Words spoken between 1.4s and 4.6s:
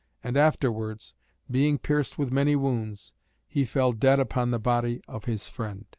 being pierced with many wounds, he fell dead upon the